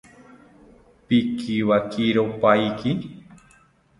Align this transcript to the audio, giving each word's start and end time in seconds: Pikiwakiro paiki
Pikiwakiro 1.07 2.23
paiki 2.41 2.91